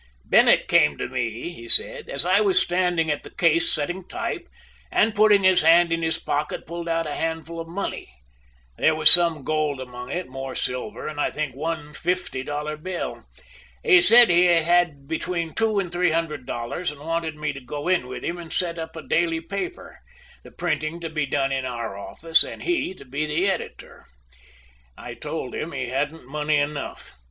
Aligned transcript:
"Bennett 0.25 0.67
came 0.67 0.97
to 0.97 1.07
me," 1.07 1.49
he 1.53 1.67
said, 1.69 2.09
"as 2.09 2.25
I 2.25 2.41
was 2.41 2.59
standing 2.59 3.11
at 3.11 3.21
the 3.21 3.29
case 3.29 3.71
setting 3.71 4.03
type, 4.07 4.47
and 4.91 5.13
putting 5.13 5.43
his 5.43 5.61
hand 5.61 5.91
in 5.91 6.01
his 6.01 6.17
pocket 6.17 6.65
pulled 6.65 6.89
out 6.89 7.05
a 7.05 7.13
handful 7.13 7.59
of 7.59 7.67
money. 7.67 8.11
There 8.79 8.95
was 8.95 9.11
some 9.11 9.43
gold 9.43 9.79
among 9.79 10.09
it, 10.09 10.27
more 10.27 10.55
silver, 10.55 11.07
and 11.07 11.21
I 11.21 11.29
think 11.29 11.53
one 11.53 11.93
fifty 11.93 12.41
dollar 12.41 12.77
bill. 12.77 13.25
He 13.83 14.01
said 14.01 14.29
he 14.29 14.45
had 14.45 15.07
between 15.07 15.53
two 15.53 15.77
and 15.77 15.91
three 15.91 16.09
hundred 16.09 16.47
dollars, 16.47 16.89
and 16.89 16.99
wanted 16.99 17.35
me 17.35 17.53
to 17.53 17.61
go 17.61 17.87
in 17.87 18.07
with 18.07 18.23
him 18.23 18.39
and 18.39 18.51
set 18.51 18.79
up 18.79 18.95
a 18.95 19.03
daily 19.07 19.39
paper, 19.39 19.99
the 20.43 20.49
printing 20.49 20.99
to 21.01 21.11
be 21.11 21.27
done 21.27 21.51
in 21.51 21.63
our 21.63 21.95
office, 21.95 22.41
and 22.43 22.63
he 22.63 22.95
to 22.95 23.05
be 23.05 23.27
the 23.27 23.47
editor. 23.47 24.07
"I 24.97 25.13
told 25.13 25.53
him 25.53 25.73
he 25.73 25.89
hadn't 25.89 26.25
money 26.25 26.57
enough. 26.57 27.13